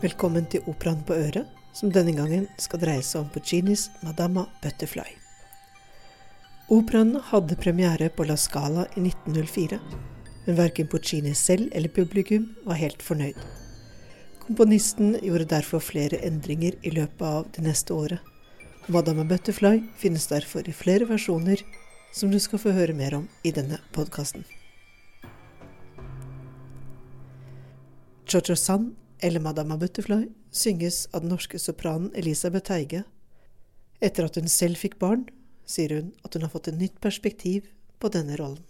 [0.00, 5.10] Velkommen til Operaen på øret, som denne gangen skal dreie seg om Puccinis Madama Butterfly.
[6.72, 9.76] Operaen hadde premiere på La Scala i 1904,
[10.46, 13.36] men verken Puccini selv eller publikum var helt fornøyd.
[14.46, 18.24] Komponisten gjorde derfor flere endringer i løpet av det neste året.
[18.88, 21.60] Madama Butterfly finnes derfor i flere versjoner,
[22.16, 24.48] som du skal få høre mer om i denne podkasten.
[28.24, 33.04] Chocho San eller Madama Butterfly synges av den norske sopranen Elisabeth Teige.
[34.00, 35.26] Etter at hun selv fikk barn,
[35.68, 37.68] sier hun at hun har fått et nytt perspektiv
[38.00, 38.64] på denne rollen.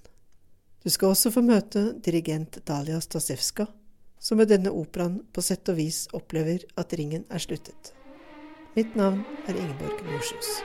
[0.83, 3.67] Du skal også få møte dirigent Dalia Stasevska,
[4.21, 7.95] som med denne operaen på sett og vis opplever at ringen er sluttet.
[8.77, 10.61] Mitt navn er Ingeborg Norsjus.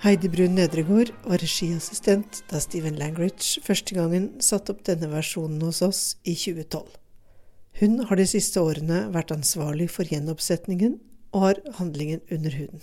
[0.00, 5.82] Heidi Brun Nedregård var regiassistent da Steven Langridge første gangen satte opp denne versjonen hos
[5.84, 6.86] oss i 2012.
[7.82, 10.94] Hun har de siste årene vært ansvarlig for gjenoppsetningen
[11.36, 12.80] og har handlingen under huden.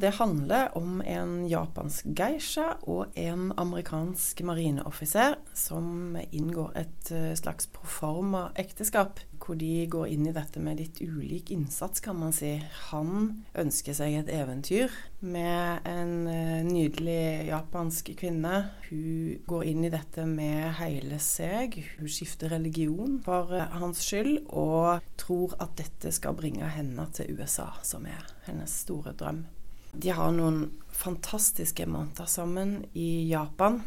[0.00, 7.68] Det handler om en japansk geisha og en amerikansk marineoffiser som inngår et eh, slags
[7.68, 12.54] proforma ekteskap, hvor de går inn i dette med litt ulik innsats, kan man si.
[12.88, 18.64] Han ønsker seg et eventyr med en eh, nydelig japansk kvinne.
[18.88, 21.82] Hun går inn i dette med hele seg.
[22.00, 27.36] Hun skifter religion for eh, hans skyld, og tror at dette skal bringe henne til
[27.36, 29.44] USA, som er hennes store drøm.
[29.92, 33.82] De har noen fantastiske måneder sammen i Japan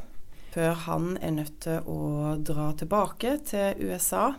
[0.55, 4.29] før han er nødt til å dra tilbake til USA.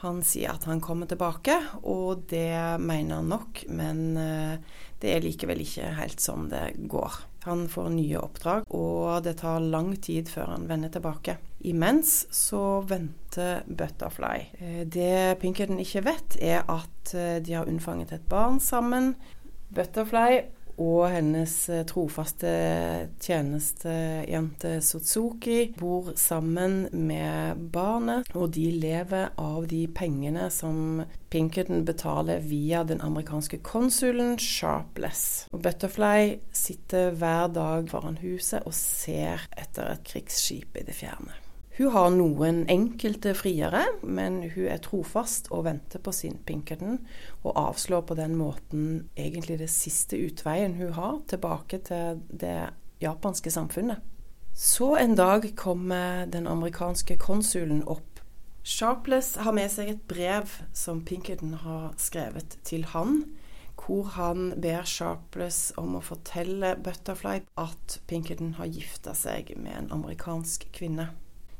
[0.00, 1.56] Han sier at han kommer tilbake,
[1.88, 4.56] og det mener han nok, men eh,
[5.00, 7.18] det er likevel ikke helt sånn det går.
[7.46, 11.38] Han får nye oppdrag, og det tar lang tid før han vender tilbake.
[11.68, 14.36] Imens så venter Butterfly.
[14.60, 19.14] Eh, det Pinkerton ikke vet, er at eh, de har unnfanget et barn sammen.
[19.76, 20.44] Butterfly
[20.76, 22.50] og hennes eh, trofaste
[23.22, 32.44] tjenestejente Sotsuki bor sammen med barnet, og de lever av de pengene som Pinkerton betaler
[32.44, 35.46] via den amerikanske konsulen Sharpless.
[35.52, 41.45] Og Butterfly sitter hver dag foran huset og ser etter et krigsskip i det fjerne.
[41.76, 47.02] Hun har noen enkelte friere, men hun er trofast og venter på sin Pinkerton,
[47.42, 52.70] og avslår på den måten egentlig det siste utveien hun har tilbake til det
[53.04, 54.00] japanske samfunnet.
[54.56, 58.22] Så en dag kommer den amerikanske konsulen opp.
[58.64, 63.20] Sharpless har med seg et brev som Pinkerton har skrevet til han,
[63.76, 69.92] hvor han ber Sharpless om å fortelle Butterfly at Pinkerton har gifta seg med en
[70.00, 71.10] amerikansk kvinne.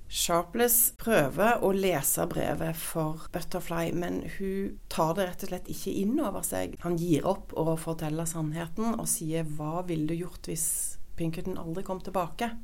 [0.07, 5.95] Sharpless prøver å lese brevet for Butterfly, men hun tar det rett og slett ikke
[6.03, 6.77] inn over seg.
[6.85, 11.83] Han gir opp å fortelle sannheten og sier 'hva ville du gjort hvis Pinkerton aldri
[11.83, 12.55] kom tilbake'?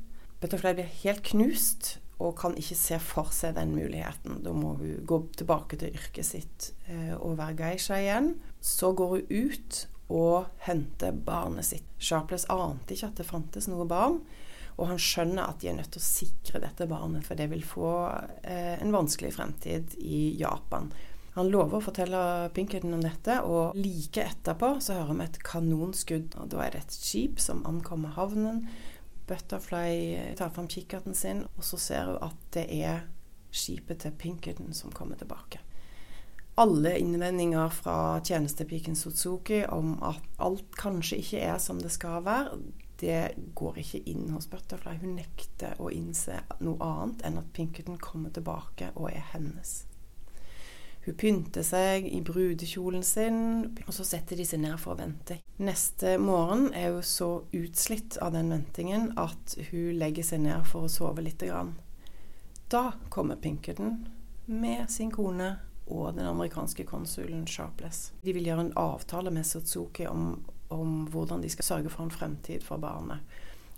[0.40, 4.42] Butterfly blir helt knust og kan ikke se for seg den muligheten.
[4.44, 8.36] Da må hun gå tilbake til yrket sitt eh, og være geisha igjen.
[8.60, 11.86] Så går hun ut og henter barnet sitt.
[11.98, 14.20] Sharpless ante ikke at det fantes noe barn.
[14.78, 17.64] Og han skjønner at de er nødt til å sikre dette barnet, for det vil
[17.66, 17.90] få
[18.42, 20.90] eh, en vanskelig fremtid i Japan.
[21.34, 26.36] Han lover å fortelle Pinkerton om dette, og like etterpå så hører vi et kanonskudd.
[26.36, 28.66] og Da er det et skip som ankommer havnen.
[29.28, 33.06] Butterfly tar fram kikkerten sin, og så ser hun at det er
[33.52, 35.60] skipet til Pinkerton som kommer tilbake.
[36.60, 42.58] Alle innvendinger fra tjenestepiken Suzuki om at alt kanskje ikke er som det skal være,
[43.02, 44.94] det går ikke inn hos Butterfly.
[45.02, 49.80] Hun nekter å innse noe annet enn at Pinkerton kommer tilbake og er hennes.
[51.02, 53.40] Hun pynter seg i brudekjolen sin,
[53.88, 55.40] og så setter de seg ned for å vente.
[55.58, 60.86] Neste morgen er hun så utslitt av den ventingen at hun legger seg ned for
[60.86, 61.74] å sove lite grann.
[62.70, 64.04] Da kommer Pinkerton
[64.46, 65.56] med sin kone
[65.90, 68.12] og den amerikanske konsulen Sharpless.
[68.22, 70.36] De vil gjøre en avtale med Sotsuki om
[70.72, 73.20] om hvordan de skal sørge for en fremtid for barnet.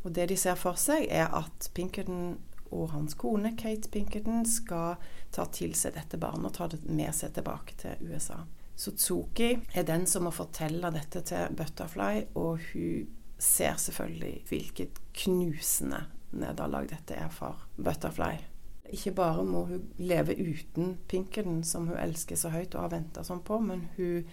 [0.05, 2.37] Og Det de ser for seg, er at Pinkerton
[2.75, 4.99] og hans kone Kate Pinkerton skal
[5.33, 8.43] ta til seg dette barnet og ta det med seg tilbake til USA.
[8.77, 13.07] Sutsuki er den som må fortelle dette til Butterfly, og hun
[13.39, 16.05] ser selvfølgelig hvilket knusende
[16.35, 18.35] nederlag dette er for Butterfly.
[18.95, 23.25] Ikke bare må hun leve uten Pinkerton, som hun elsker så høyt og har venta
[23.25, 24.27] sånn på, men hun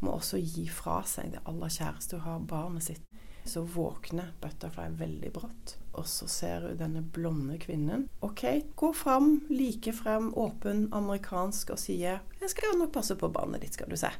[0.00, 3.02] må også gi fra seg det aller kjæreste hun har, barnet sitt.
[3.46, 8.08] Så våkner Butterfly veldig brått, og så ser hun denne blonde kvinnen.
[8.34, 13.28] Kate går fram, like frem, åpen, amerikansk, og sier 'Jeg skal jo nok passe på
[13.28, 14.12] barnet ditt, skal du se'.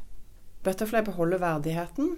[0.63, 2.17] Butterfly beholder verdigheten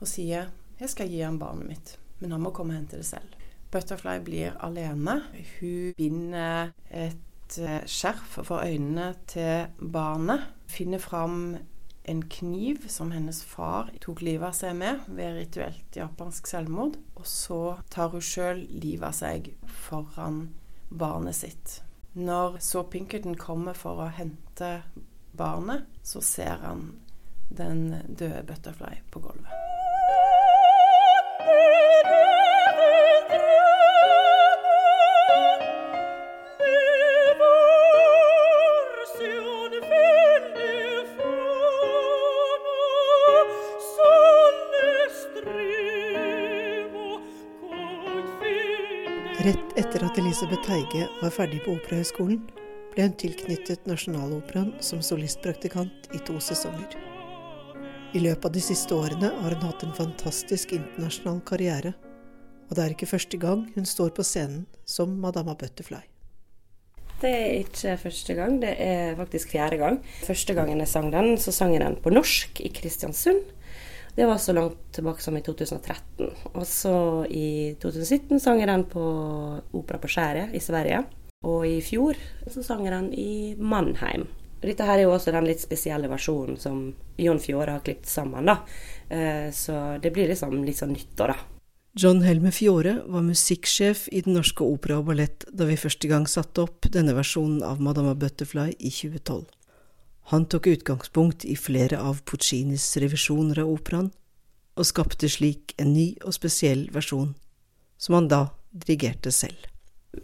[0.00, 0.46] og sier
[0.80, 3.36] 'Jeg skal gi ham barnet mitt, men han må komme og hente det selv'.
[3.70, 5.22] Butterfly blir alene.
[5.60, 10.40] Hun binder et eh, skjerf for øynene til barnet.
[10.68, 11.56] Finner fram
[12.08, 16.98] en kniv som hennes far tok livet av seg med ved rituelt japansk selvmord.
[17.18, 17.60] Og så
[17.90, 19.50] tar hun sjøl livet av seg
[19.88, 20.44] foran
[20.88, 21.80] barnet sitt.
[22.16, 24.70] Når så Pinkerton kommer for å hente
[25.36, 26.92] barnet, så ser han
[27.50, 29.65] den døde Butterfly på gulvet.
[49.46, 52.40] Rett etter at Elisabeth Teige var ferdig på Operahøgskolen,
[52.90, 56.96] ble hun tilknyttet Nasjonaloperaen som solistpraktikant i to sesonger.
[58.10, 61.92] I løpet av de siste årene har hun hatt en fantastisk internasjonal karriere,
[62.66, 66.02] og det er ikke første gang hun står på scenen som Madama Butterfly.
[67.22, 70.00] Det er ikke første gang, det er faktisk fjerde gang.
[70.26, 73.46] Første gangen jeg sang den, så sang jeg den på norsk i Kristiansund.
[74.16, 76.30] Det var så langt tilbake som i 2013.
[76.54, 76.96] Og så
[77.28, 79.04] i 2017 sang jeg den på
[79.76, 81.02] Opera på Skjæret i Sverige.
[81.44, 82.16] Og i fjor
[82.48, 84.24] så sang jeg den i Mannheim.
[84.62, 86.78] Dette her er jo også den litt spesielle versjonen som
[87.20, 88.56] Jon Fjore har klippet sammen, da.
[89.12, 91.36] Eh, så det blir liksom litt sånn nytt da.
[91.96, 96.26] John Helme Fjore var musikksjef i Den Norske Opera og Ballett da vi første gang
[96.28, 99.44] satte opp denne versjonen av Madama Butterfly i 2012.
[100.28, 104.08] Han tok utgangspunkt i flere av Puccinis revisjoner av operaen,
[104.74, 107.36] og skapte slik en ny og spesiell versjon,
[107.96, 108.40] som han da
[108.74, 109.68] dirigerte selv.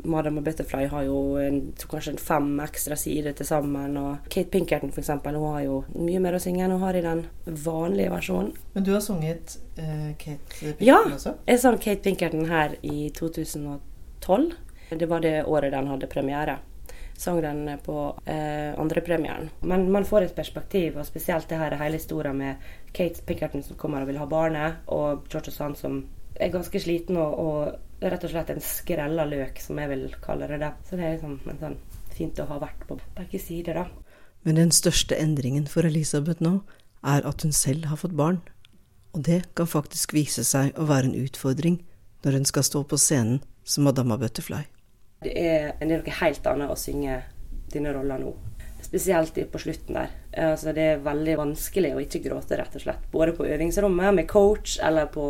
[0.02, 3.94] Madame Butterfly har jo en, kanskje fem ekstra sider til sammen.
[4.00, 6.99] Og Kate Pinkerton for eksempel, hun har jo mye mer å synge enn hun har
[6.99, 8.50] i den vanlige versjonen.
[8.75, 11.37] Men du har sunget uh, Kate Pinkerton ja, også?
[11.37, 14.50] Ja, jeg sang Kate Pinkerton her i 2012.
[14.99, 16.58] Det var det året den hadde premiere
[17.22, 17.96] sang den på
[18.26, 19.50] eh, andrepremieren.
[19.60, 23.78] Men man får et perspektiv, og spesielt det her hele historien med Kate Pickerton som
[23.78, 26.02] kommer og vil ha barnet, og George Sand som
[26.40, 30.48] er ganske sliten og, og rett og slett en skrella løk, som jeg vil kalle
[30.50, 30.60] det.
[30.62, 30.78] Der.
[30.88, 31.78] Så det er liksom en sånn
[32.12, 33.86] fint å ha vært på begge sider, da.
[34.42, 36.58] Men den største endringen for Elisabeth nå
[37.06, 38.40] er at hun selv har fått barn.
[39.12, 41.82] Og det kan faktisk vise seg å være en utfordring
[42.25, 44.64] når hun skal stå på scenen som Madama Butterfly.
[45.22, 47.20] Det er, det er noe helt annet å synge
[47.72, 48.32] dine roller nå.
[48.82, 50.10] Spesielt på slutten der.
[50.42, 53.04] Altså, det er veldig vanskelig å ikke gråte, rett og slett.
[53.12, 55.26] Både på øvingsrommet, med coach, eller på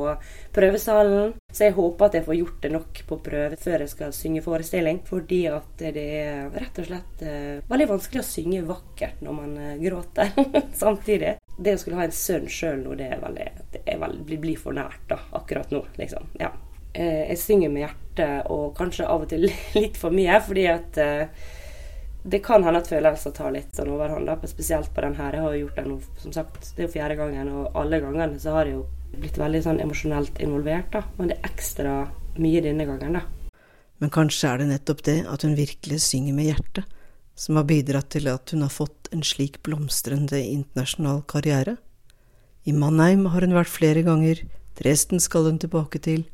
[0.56, 1.34] prøvesalen.
[1.52, 4.42] Så jeg håper at jeg får gjort det nok på prøve før jeg skal synge
[4.42, 5.02] forestilling.
[5.06, 9.54] Fordi at det er rett og slett uh, veldig vanskelig å synge vakkert når man
[9.60, 10.34] uh, gråter
[10.82, 11.36] samtidig.
[11.58, 14.58] Det å skulle ha en sønn sjøl nå, det er veldig, det er veldig blir
[14.58, 16.32] for nært da, akkurat nå, liksom.
[16.40, 16.50] Ja.
[16.92, 20.38] Uh, jeg synger med hjertet og kanskje av og til litt for mye.
[20.44, 21.50] Fordi at eh,
[22.22, 24.30] det kan hende at følelser tar litt sånn overhånd.
[24.50, 25.36] Spesielt på den her.
[25.36, 28.58] Jeg har gjort den som sagt, det er jo fjerde gangen, og alle gangene så
[28.58, 28.84] har jeg jo
[29.18, 30.90] blitt veldig sånn emosjonelt involvert.
[30.92, 31.94] da, Men det er ekstra
[32.38, 33.24] mye denne gangen, da.
[34.02, 36.98] Men kanskje er det nettopp det at hun virkelig synger med hjertet,
[37.38, 41.76] som har bidratt til at hun har fått en slik blomstrende internasjonal karriere?
[42.66, 44.42] I Mannheim har hun vært flere ganger,
[44.78, 46.24] Dresden skal hun tilbake til,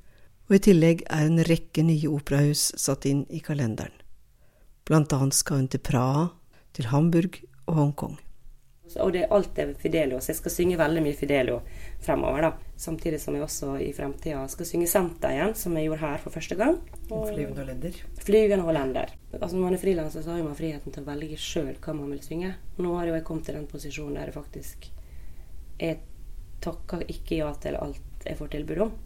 [0.49, 3.93] og i tillegg er en rekke nye operahus satt inn i kalenderen.
[4.89, 6.31] Blant annet skal hun til Praha,
[6.73, 8.17] til Hamburg og Hongkong.
[8.97, 11.59] Og det er alt er Fidelio, så jeg skal synge veldig mye Fidelio
[12.01, 12.41] fremover.
[12.47, 12.53] da.
[12.77, 16.33] Samtidig som jeg også i fremtida skal synge Senta igjen, som jeg gjorde her for
[16.33, 16.79] første gang.
[17.11, 17.99] Og Flyvende hollender?
[18.25, 19.13] Flyvende hollender.
[19.41, 22.15] Altså Når man er frilanser, så har man friheten til å velge sjøl hva man
[22.15, 22.55] vil synge.
[22.79, 24.89] Nå har jeg kommet til den posisjonen der jeg faktisk
[25.79, 26.01] Jeg
[26.61, 28.97] takker ikke ja til alt jeg får tilbud om.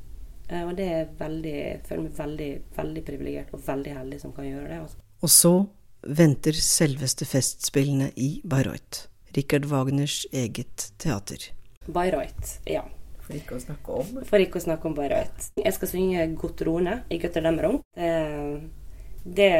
[0.48, 4.34] Eh, og det er veldig, jeg føler meg veldig, veldig privilegert og veldig heldig som
[4.36, 4.80] kan gjøre det.
[4.86, 5.02] Altså.
[5.22, 5.54] Og så
[6.02, 9.06] venter selveste Festspillene i Bayreuth.
[9.36, 11.52] Richard Wagners eget teater.
[11.86, 12.82] Bayreuth, ja.
[13.22, 14.16] For ikke å snakke om?
[14.28, 15.52] For ikke å snakke om Bayreuth.
[15.56, 17.78] Jeg skal synge 'Gotrone' i Götterdämmerung.
[17.94, 18.10] Det,
[19.24, 19.52] det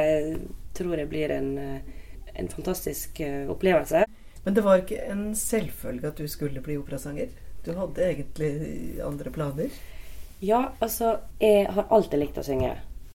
[0.74, 1.52] tror jeg blir en,
[2.34, 4.04] en fantastisk eh, opplevelse.
[4.44, 7.30] Men det var ikke en selvfølge at du skulle bli operasanger?
[7.62, 8.52] Du hadde egentlig
[9.06, 9.70] andre planer?
[10.42, 12.72] Ja, altså Jeg har alltid likt å synge.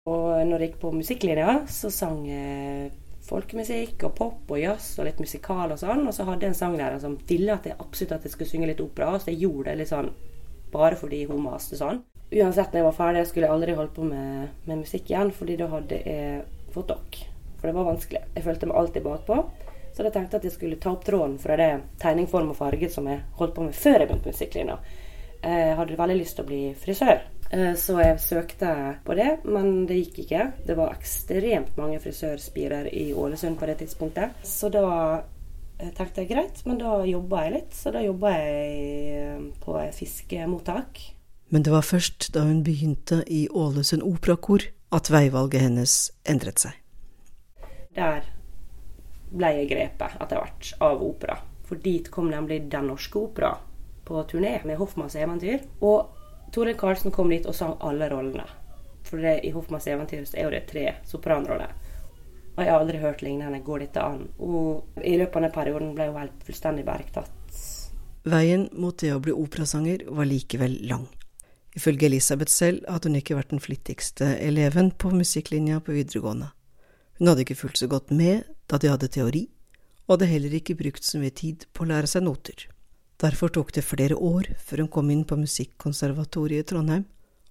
[0.08, 2.94] Og når jeg gikk på musikklinja, så sang jeg
[3.28, 6.06] folkemusikk og pop og jazz og litt musikal og sånn.
[6.08, 8.70] Og så hadde jeg en sanglærer som ville at jeg absolutt at jeg skulle synge
[8.70, 10.08] litt opera, så jeg gjorde det litt sånn
[10.72, 12.00] bare fordi hun maste sånn.
[12.32, 15.58] Uansett når jeg var ferdig, skulle jeg aldri holdt på med, med musikk igjen, fordi
[15.60, 17.20] da hadde jeg fått dokk.
[17.58, 18.22] For det var vanskelig.
[18.38, 19.42] Jeg følte meg alltid bakpå.
[19.98, 21.70] Så da tenkte jeg at jeg skulle ta opp tråden fra det
[22.00, 24.80] tegningform og farge som jeg holdt på med før jeg begynte på musikklinja.
[25.44, 27.20] Jeg hadde veldig lyst til å bli frisør.
[27.50, 28.72] Eh, så jeg søkte
[29.06, 30.46] på det, men det gikk ikke.
[30.68, 34.42] Det var ekstremt mange frisørspirer i Ålesund på det tidspunktet.
[34.44, 34.88] Så da
[35.80, 37.78] eh, tenkte jeg greit, men da jobba jeg litt.
[37.78, 41.04] Så da jobba jeg eh, på fiskemottak.
[41.48, 45.94] Men det var først da hun begynte i Ålesund operakor at veivalget hennes
[46.28, 46.76] endret seg.
[47.96, 48.28] Der
[49.32, 51.40] ble jeg grepet etter hvert av opera.
[51.68, 53.56] For dit kom nemlig Den norske opera
[54.08, 55.66] på turné med Hoffmanns eventyr.
[55.84, 56.16] Og
[56.56, 58.48] Toril Karlsen kom dit og sang alle rollene.
[59.08, 61.76] For det, i Hoffmanns eventyr så er jo det tre sopranroller.
[62.58, 63.62] Og jeg har aldri hørt lignende.
[63.64, 64.24] Går dette an?
[64.40, 67.60] Og i løpet av den perioden ble hun helt fullstendig bergtatt.
[68.28, 71.06] Veien mot det å bli operasanger var likevel lang.
[71.78, 76.50] Ifølge Elisabeth selv hadde hun ikke vært den flittigste eleven på musikklinja på videregående.
[77.20, 79.46] Hun hadde ikke fulgt så godt med da de hadde teori,
[80.08, 82.66] og hadde heller ikke brukt så mye tid på å lære seg noter.
[83.18, 87.06] Derfor tok det flere år før hun kom inn på Musikkonservatoriet i Trondheim,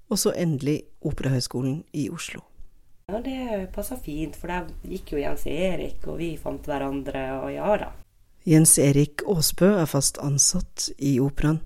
[0.06, 2.44] og så endelig Operahøgskolen i Oslo.
[3.10, 7.52] Ja, Det passa fint, for der gikk jo Jens Erik, og vi fant hverandre, og
[7.54, 7.90] ja da.
[8.46, 11.60] Jens Erik Aasbø er fast ansatt i operaen,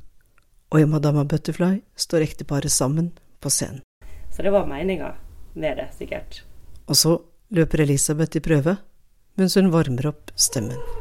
[0.73, 3.83] og i Madama Butterfly står ekteparet sammen på scenen.
[4.31, 5.15] Så det var meninga
[5.55, 6.43] med det, sikkert.
[6.89, 7.19] Og så
[7.51, 8.79] løper Elisabeth i prøve,
[9.37, 11.00] mens hun varmer opp stemmen.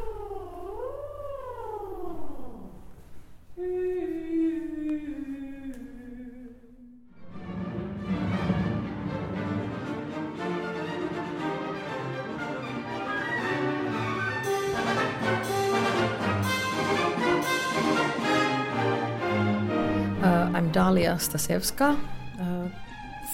[21.10, 21.98] Dalia Stasevska
[22.40, 22.70] uh,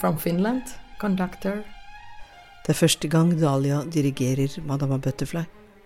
[0.00, 0.62] from Finland,
[0.98, 1.62] conductor.
[2.64, 5.42] Det er første gang Dalia dirigerer Madama Butterfly,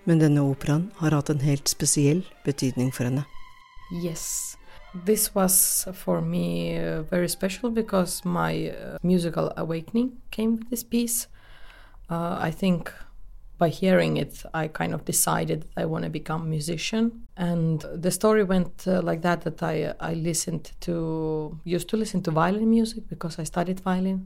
[0.07, 3.25] men denne operaen har hatt en helt spesiell betydning for henne.
[4.05, 4.57] Yes.
[5.07, 10.85] This was for me uh, very special because my uh, musical awakening came with this
[10.85, 11.27] piece.
[12.09, 12.93] Uh, I think
[13.61, 17.27] by hearing it, I kind of decided I want to become a musician.
[17.37, 20.95] And the story went uh, like that: that I I listened to
[21.65, 24.19] used to listen to violin music because I studied violin,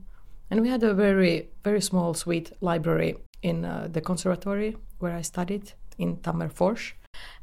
[0.50, 5.22] and we had a very very small sweet library in uh, the conservatory where I
[5.22, 6.92] studied in Tammerfors.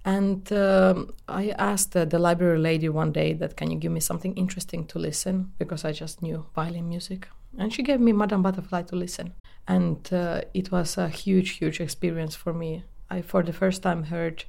[0.04, 4.00] And um, I asked uh, the library lady one day that can you give me
[4.00, 7.28] something interesting to listen because I just knew violin music,
[7.58, 9.34] and she gave me Madame Butterfly to listen
[9.68, 12.84] and uh, it was a huge, huge experience for me.
[13.10, 14.46] I, for the first time, heard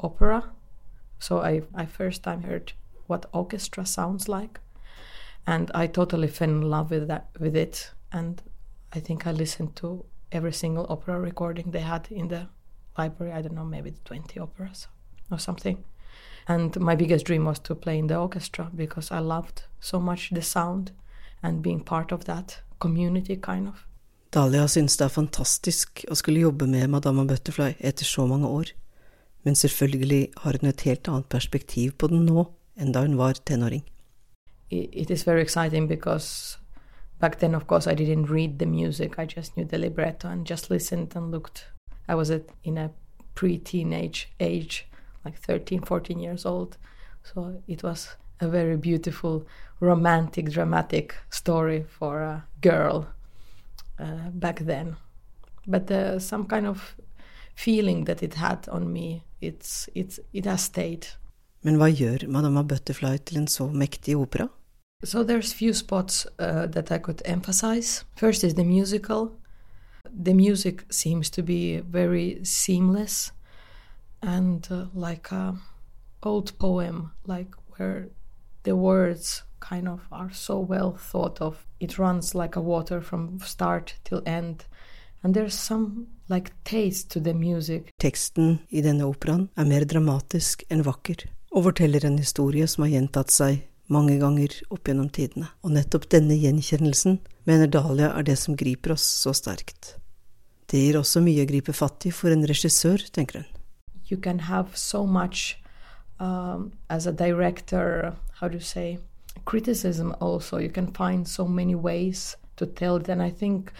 [0.00, 0.50] opera,
[1.18, 2.72] so I, I first time heard
[3.06, 4.60] what orchestra sounds like,
[5.46, 7.90] and I totally fell in love with that, with it.
[8.12, 8.42] And
[8.92, 12.48] I think I listened to every single opera recording they had in the
[12.98, 13.32] library.
[13.32, 14.88] I don't know, maybe 20 operas
[15.30, 15.84] or something.
[16.46, 20.30] And my biggest dream was to play in the orchestra because I loved so much
[20.30, 20.92] the sound
[21.42, 23.86] and being part of that community, kind of.
[24.32, 28.72] Dahlia synes det er fantastisk å skulle jobbe med Madama Butterfly etter så mange år,
[29.44, 32.46] men selvfølgelig har hun et helt annet perspektiv på den nå
[32.80, 33.82] enn da hun var tenåring.
[34.70, 36.58] It is very exciting because
[37.20, 39.18] back then, of course, I didn't read the music.
[39.18, 41.66] I just knew the libretto and just listened and looked.
[42.08, 42.30] I was
[42.64, 42.90] in a
[43.34, 44.88] pre-teenage age,
[45.24, 46.78] like 13, 14 years old.
[47.22, 49.46] So it was a very beautiful,
[49.80, 53.06] romantic, dramatic story for a girl
[53.98, 54.96] uh, back then.
[55.66, 56.96] But uh, some kind of
[57.54, 61.06] feeling that it had on me, it's, it's, it has stayed.
[61.62, 64.48] Men hva gjør Madama Butterfly til en så mektig opera?
[65.04, 68.04] So there's few spots uh, that I could emphasize.
[68.16, 69.32] First is the musical.
[70.04, 73.32] The music seems to be very seamless
[74.22, 75.56] and uh, like a
[76.22, 78.08] old poem, like where
[78.64, 81.66] the words kind of are so well thought of.
[81.80, 84.64] It runs like a water from start till end.
[85.22, 87.90] And there's some like taste to the music.
[88.00, 92.96] Teksten i denne operaen er mer dramatisk enn vakker, og forteller en historie som har
[92.96, 95.52] gjentatt seg mange ganger opp gjennom tidene.
[95.62, 99.96] Og nettopp denne gjenkjennelsen mener Dahlia er det som griper oss så sterkt.
[100.66, 103.50] Det gir også mye å gripe fatt i for en regissør, tenker hun.
[104.12, 105.58] you can have so much
[106.20, 108.98] um, as a director, how do you say,
[109.44, 110.58] criticism also.
[110.58, 113.08] You can find so many ways to tell it.
[113.08, 113.72] And I think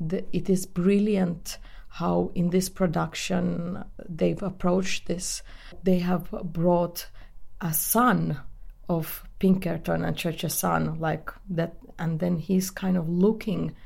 [0.00, 1.58] the, it is brilliant
[1.88, 5.42] how in this production they've approached this.
[5.84, 7.06] They have brought
[7.60, 8.40] a son
[8.88, 13.76] of Pinkerton and Church's son, like that, and then he's kind of looking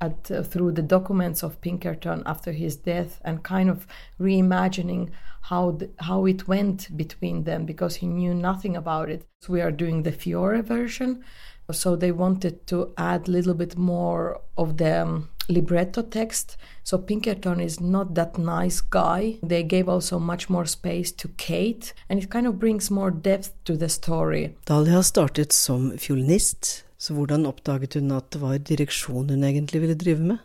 [0.00, 3.86] at uh, through the documents of Pinkerton after his death and kind of
[4.20, 5.10] reimagining
[5.42, 9.26] how the, how it went between them because he knew nothing about it.
[9.42, 11.22] So we are doing the Fiore version,
[11.70, 16.56] so they wanted to add a little bit more of the um, libretto text.
[16.82, 19.38] So Pinkerton is not that nice guy.
[19.42, 23.52] They gave also much more space to Kate, and it kind of brings more depth
[23.64, 24.56] to the story.
[24.66, 29.94] Dahlia startet som fiolinist, så hvordan oppdaget hun at det var direksjon hun egentlig ville
[29.94, 30.38] drive med?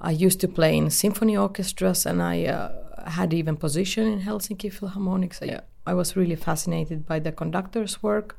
[0.00, 2.68] I used to play in symphony orchestras, and I uh,
[3.06, 5.42] had even position in Helsinki Philharmonics.
[5.42, 8.36] I, I was really fascinated by the conductor's work.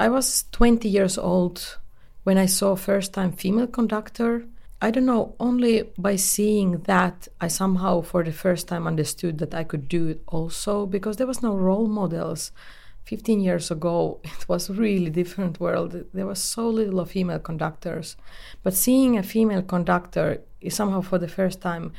[0.00, 1.78] I was 20 years old
[2.24, 4.44] when I saw first time female conductor.
[4.82, 9.54] I don't know, only by seeing that I somehow for the first time understood that
[9.54, 12.52] I could do it also because there was no role models.
[13.10, 18.16] 15 years ago it was really different world there was so little of female conductors
[18.62, 21.92] but seeing a female conductor somehow for the first time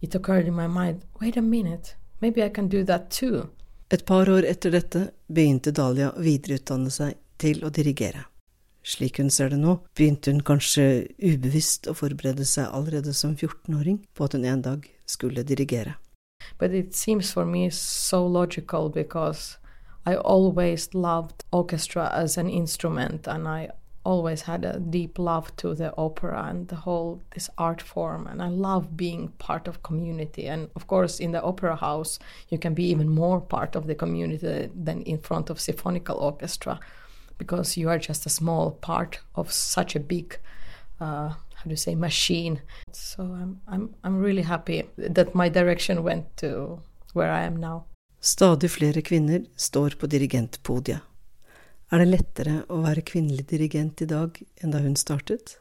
[0.00, 3.48] it occurred in my mind wait a minute maybe i can do that too
[3.92, 8.22] Et par år etter dette begynte Dahlia å videreutdanne seg til å dirigere.
[8.82, 10.86] Slik hun ser det nå, begynte hun kanskje
[11.20, 15.98] ubevisst å forberede seg allerede som 14-åring på at hun en dag skulle dirigere.
[16.58, 19.58] but it seems for me so logical because
[20.04, 23.70] I always loved orchestra as an instrument and I
[24.04, 28.42] always had a deep love to the opera and the whole this art form and
[28.42, 30.46] I love being part of community.
[30.46, 32.18] And of course in the opera house
[32.48, 36.80] you can be even more part of the community than in front of symphonical orchestra
[37.38, 40.36] because you are just a small part of such a big
[41.00, 42.60] uh, how do you say machine.
[42.90, 46.80] So I'm, I'm I'm really happy that my direction went to
[47.12, 47.84] where I am now
[48.24, 51.00] Stadig flere kvinner står på dirigentpodiet.
[51.90, 55.56] Er det lettere å være kvinnelig dirigent i dag enn da hun startet?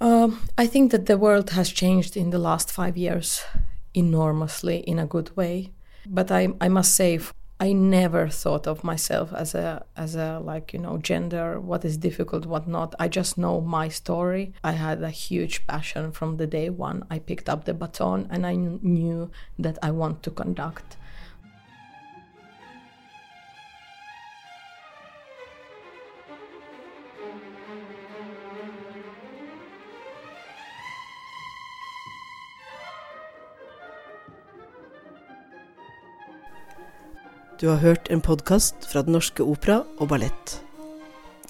[0.00, 3.40] Um, I think that the world has changed in the last five years
[3.94, 5.70] enormously in a good way.
[6.04, 7.20] But I, I must say,
[7.60, 11.96] I never thought of myself as a as a like you know gender, what is
[11.96, 12.96] difficult, what not.
[12.98, 14.52] I just know my story.
[14.64, 17.04] I had a huge passion from the day one.
[17.08, 20.96] I picked up the baton and I knew that I want to conduct.
[37.60, 40.52] Du har hørt en podkast fra Den norske opera og ballett.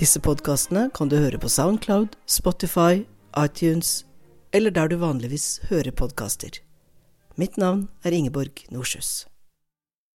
[0.00, 3.04] Disse podkastene kan du høre på Soundcloud, Spotify,
[3.38, 3.92] iTunes
[4.50, 6.58] eller der du vanligvis hører podkaster.
[7.38, 9.29] Mitt navn er Ingeborg Norshus.